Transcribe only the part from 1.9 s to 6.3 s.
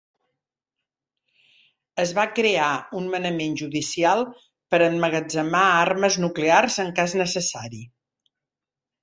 Es va crear un manament judicial per emmagatzemar armes